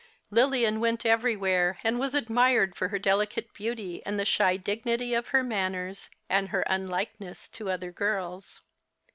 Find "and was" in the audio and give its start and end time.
1.83-2.15